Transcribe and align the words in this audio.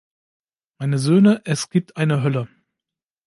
Meine 0.79 0.97
Söhne, 0.97 1.43
es 1.45 1.69
gibt 1.69 1.95
eine 1.95 2.23
Hölle. 2.23 2.47